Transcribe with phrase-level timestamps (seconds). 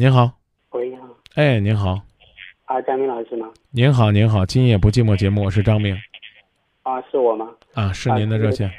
[0.00, 0.30] 您好，
[0.70, 2.00] 喂，你好，哎，您好，
[2.66, 3.52] 啊，张明老师吗？
[3.72, 5.92] 您好，您好，今夜不寂寞节目，我是张明，
[6.84, 7.52] 啊，是我吗？
[7.74, 8.70] 啊，是您的热线，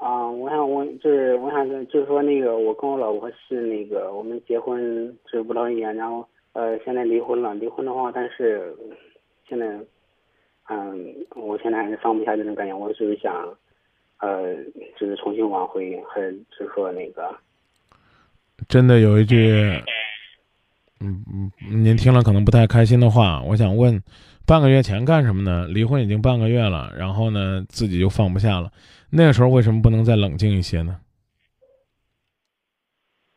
[0.00, 7.52] 啊，我想问，就是我想就是说那个，我跟我老婆是那个，我们结婚就是不到一年，然后呃，现在离婚了。
[7.56, 8.72] 离婚的话，但是
[9.48, 9.66] 现在，
[10.68, 13.52] 嗯，我现在还是放不下这种感觉，我就是想，
[14.20, 14.54] 呃，
[14.96, 17.34] 就是重新挽回，还是就是说那个，
[18.68, 19.36] 真的有一句，
[21.00, 24.02] 嗯嗯，您听了可能不太开心的话，我想问，
[24.46, 25.66] 半个月前干什么呢？
[25.68, 28.72] 离婚已经半个月了，然后呢，自己就放不下了，
[29.10, 30.98] 那个时候为什么不能再冷静一些呢？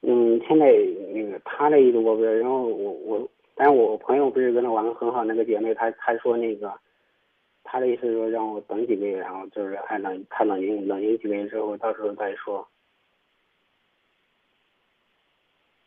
[0.02, 0.72] 嗯，现在
[1.14, 6.72] 那个他的意思我不知道，然后我我，但是我朋友不是跟他玩的很好那个姐妹，她她说那个，
[7.66, 12.66] 她的意思是说让我等几个月，然后就是还冷，他冷静冷静几个月之后，到时候再说。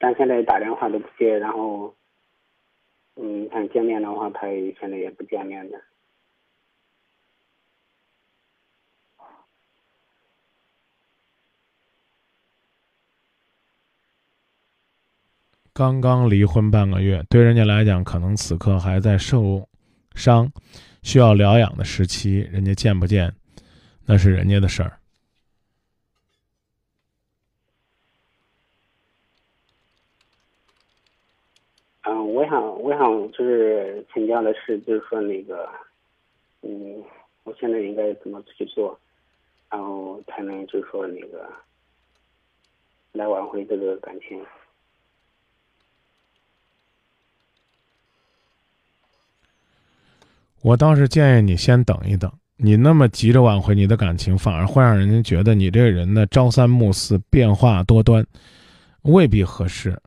[0.02, 1.94] 但现在打电话都不接，然后，
[3.14, 5.80] 嗯，看见面的话，他也现在也不见面的。
[15.72, 19.68] 刚刚离婚半个月，对人家来讲，可能此刻还在受
[20.16, 20.50] 伤、
[21.04, 23.32] 需要疗养的时期，人家见不见，
[24.04, 24.98] 那是人家的事儿。
[32.12, 35.66] 嗯，我想，我想就是请教的是，就是说那个，
[36.60, 37.02] 嗯，
[37.44, 38.98] 我现在应该怎么去做，
[39.70, 41.50] 然后才能就是说那个
[43.12, 44.44] 来挽回这个感情？
[50.60, 58.26] 我倒是建议你先等一等，你那么急着挽回你的感情，反而会让人家觉得你这个人呢朝三暮四、变化多端，
[59.04, 59.98] 未必合适。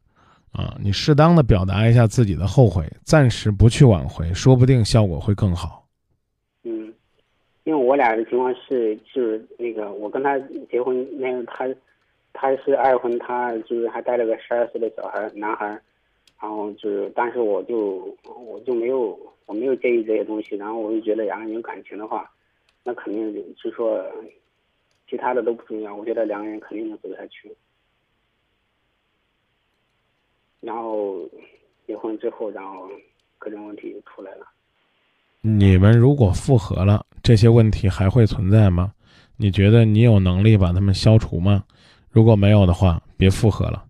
[0.55, 5.85] 啊，你适当的表达一下自己的后悔，暂时不去挽回，说不定效果会更好。
[6.63, 6.93] 嗯，
[7.65, 10.39] 因为我俩的情况是，就是那个我跟他
[10.71, 11.67] 结婚，那个他
[12.33, 15.67] 他是二婚，他就是还带了个十二岁的小孩男孩，
[16.41, 19.19] 然后就是，但是我就我就没有。
[19.47, 22.27] 我没有介意这些东西，然后我就觉得两个人有感情的话，
[22.83, 24.03] 那肯定就是说
[25.07, 25.95] 其他的都不重要。
[25.95, 27.55] 我觉得两个人肯定能走下去。
[30.65, 31.17] 然后
[31.85, 32.89] 结婚之后，然后
[33.37, 34.45] 各种问题就出来了。
[35.41, 38.91] 你们如果复合了，这些问题还会存在吗？
[39.37, 41.63] 你觉得你有能力把他们消除吗？
[42.09, 43.85] 如果没有的话，别复合了。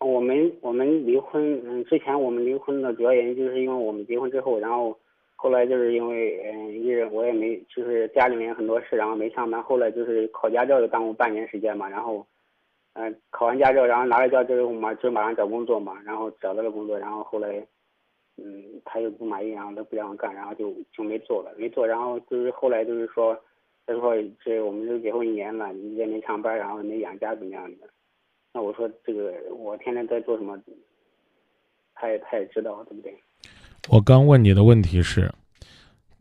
[0.00, 4.98] 我们我们离婚，嗯，之前我们离婚的主要原因就是因为我们结婚之后，然后
[5.36, 12.26] 后来就是因为，嗯，一人我也没，就是家里面很多事，然后没上班，后来就是考驾照又耽误半年时间嘛，然后，
[12.94, 17.48] 嗯，考完驾照，然后拿了驾照之后嘛，就马上找工作嘛，然后找到了工作，然后后来，
[18.36, 23.36] 嗯，他又不满意，然后他不让我干，然后就就没做了，没做，然后就是后来就是说，
[23.86, 27.88] 他说这我们都结婚一年了，你也没上班，然后没养家怎么样的。
[28.52, 30.56] 那我说这个，我天天在做什么，
[31.94, 33.12] 他也他也知道，对不对？
[33.90, 35.28] 我刚问你的问题是，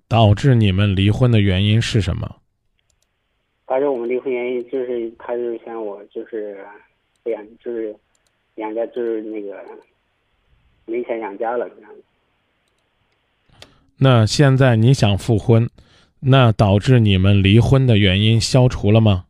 [0.07, 2.38] 导致你们离婚的原因是什么？
[3.73, 6.63] 导致我们离婚原因就是，他就嫌我就是
[7.23, 7.95] 养，就是
[8.57, 9.66] 养家，就是那个
[10.85, 11.89] 没钱养家了这样。
[13.97, 15.67] 那现在你想复婚，
[16.19, 19.25] 那导致你们离婚的原因消除了吗？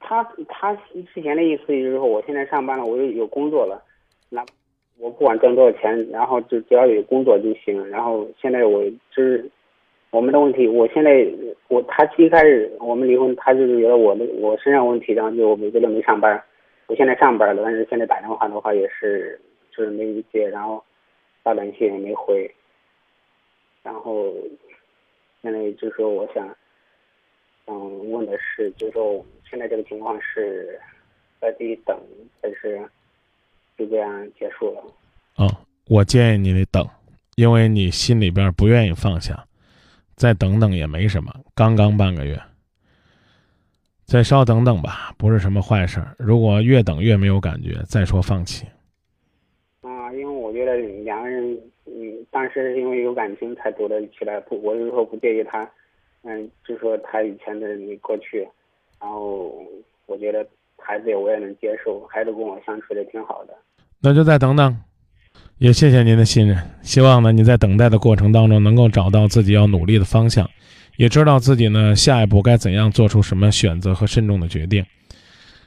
[0.00, 0.74] 他他
[1.14, 3.80] 之前的意思就是说，我现在上班了，我有有工作了，
[4.30, 4.44] 那
[4.98, 7.88] 我不管赚多少钱，然后就只要有工作就行。
[7.88, 8.82] 然后现在我
[9.14, 9.48] 就是
[10.14, 11.26] 我们的问题，我现在
[11.66, 16.40] 我他一开始我们离婚，他就是觉得我的我身上问题，然后就每个都没上班。
[16.86, 19.40] 我现在上班了，但是现在打电话的话也是
[19.72, 20.80] 就是没接，然后
[21.42, 22.48] 发短信也没回。
[23.82, 24.32] 然后
[25.42, 26.48] 现在就说我想。
[27.66, 30.78] 嗯，问的是，就是说现在这个情况是
[31.40, 31.98] 在这里等，
[32.42, 32.78] 还是
[33.78, 34.84] 就这样结束了？
[35.38, 35.48] 嗯，
[35.88, 36.86] 我建议你得等，
[37.36, 39.46] 因为你心里边不愿意放下，
[40.16, 42.40] 再等等也没什么，刚刚半个月，
[44.04, 46.02] 再稍等等吧，不是什么坏事。
[46.18, 48.66] 如果越等越没有感觉，再说放弃。
[49.82, 55.68] 啊，因为我觉得两个人，嗯，当时因为有感情才走得起来，不，我就说不介意他。
[56.22, 58.48] 嗯，就说他以前的那过去，
[58.98, 59.62] 然后
[60.06, 60.46] 我觉得
[60.78, 63.54] 孩子我也能接受，孩子跟我相处的挺好的。
[64.00, 64.74] 那就再等等，
[65.58, 66.58] 也谢谢您的信任。
[66.82, 70.48] 希望呢你在等待的过程当中能够找到自己要努力的方向，
[70.96, 74.84] 也知道自己呢下一步该怎样做出什么选择和慎重的决定。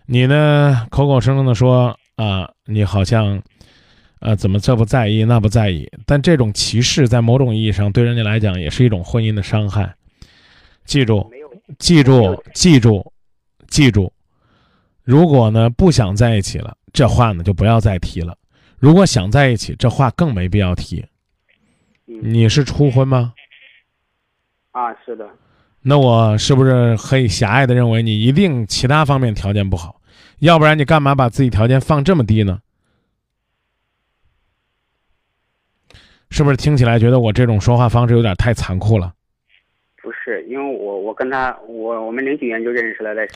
[0.05, 3.41] 你呢口口声声的说啊，你好像
[4.19, 5.89] 呃，怎么这不在意那不在意？
[6.05, 9.93] 但这种歧视在某种意义上对人家来讲也是一种婚姻的伤害。
[10.85, 11.29] 记住，
[11.77, 13.11] 记住，记住，
[13.69, 14.11] 记住。
[15.03, 18.35] 如果呢不想在一起了，这话呢就不要再提了。
[18.79, 21.05] 如果想在一起，这话更没必要提。
[22.07, 23.33] 嗯你是初婚吗？
[24.71, 25.29] 啊，是的，
[25.81, 29.99] 那我是不是可以狭隘的认为你一定其他方面条件不好？
[30.39, 32.61] 要不然你干嘛把自己条件放这么低呢？
[36.29, 39.13] 是不是听起来觉得我这种说话方式有点太残酷了？
[40.01, 43.27] 不是，因为我我跟他我我们零几年就认识了，在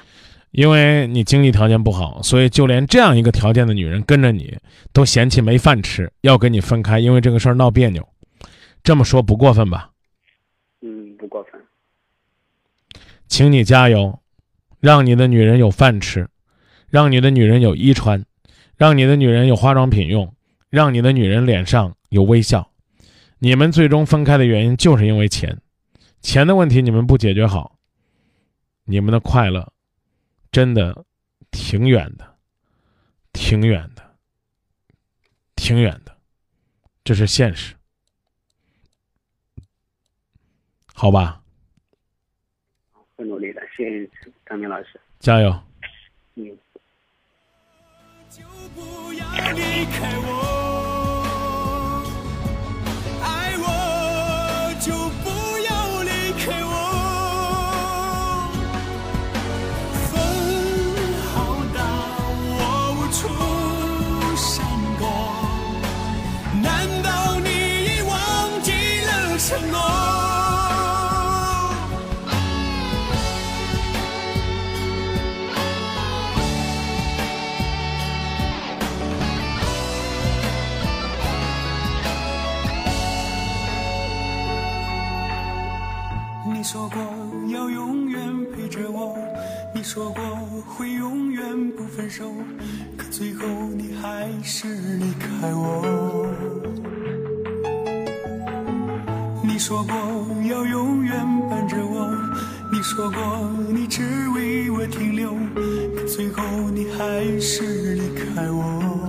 [0.51, 4.57] 因为你经济条件不好，所以就连这样一个条件的女人跟着你，
[4.93, 8.07] 都嫌弃没饭吃，要跟你分开，因为这个事儿闹别扭。
[8.83, 9.91] 这么说不过分吧？
[10.81, 11.61] 嗯不过分，
[13.27, 14.19] 请你加油，
[14.79, 16.27] 让你的女人有饭吃，
[16.89, 18.25] 让你的女人有衣穿，
[18.75, 20.33] 让你的女人有化妆品用，
[20.69, 22.71] 让你的女人脸上有微笑。
[23.39, 25.61] 你们最终分开的原因就是因为钱，
[26.21, 27.77] 钱的问题你们不解决好，
[28.85, 29.71] 你们的快乐
[30.51, 31.05] 真的
[31.49, 32.37] 挺远的，
[33.31, 34.17] 挺远的，
[35.55, 36.17] 挺远的，
[37.03, 37.75] 这是现实，
[40.93, 41.41] 好吧？
[43.15, 44.09] 会努力的，谢谢
[44.45, 45.57] 张明老师，加油！
[46.35, 46.57] 嗯。
[48.29, 48.43] 就
[48.75, 50.50] 不要离开我，
[86.71, 87.01] 说过
[87.49, 88.21] 要永远
[88.55, 89.13] 陪着我，
[89.75, 90.23] 你说过
[90.65, 92.31] 会永远不分手，
[92.95, 93.45] 可最后
[93.75, 96.29] 你还是离开我。
[99.43, 99.93] 你说过
[100.49, 101.13] 要永远
[101.49, 102.09] 伴着我，
[102.71, 105.33] 你说过你只为我停留，
[105.93, 106.41] 可最后
[106.73, 109.00] 你还是离开我。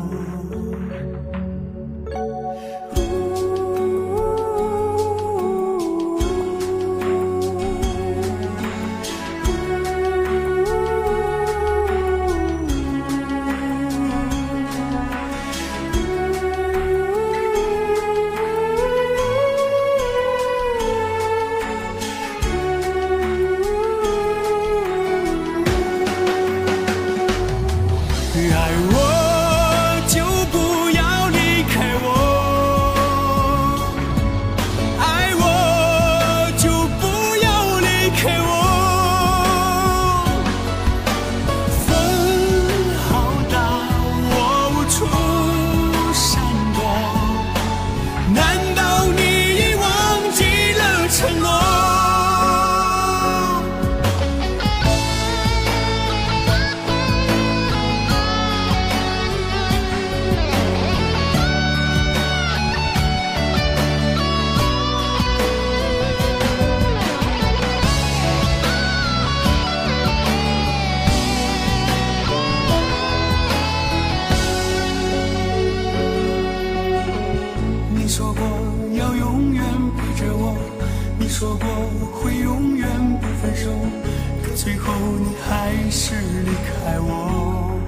[84.82, 87.78] 后你还是离开我。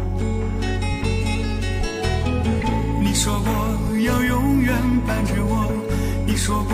[3.01, 3.51] 你说过
[3.99, 4.75] 要永远
[5.07, 5.73] 伴着我，
[6.27, 6.73] 你说过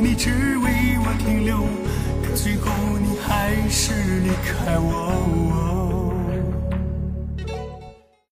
[0.00, 1.58] 你只为我停留，
[2.22, 2.70] 可最后
[3.00, 5.95] 你还是离开我。